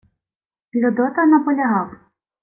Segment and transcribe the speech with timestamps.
[0.73, 1.91] Людота наполягав: